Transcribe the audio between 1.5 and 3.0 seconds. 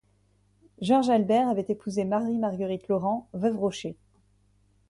épousé Marie-Marguerite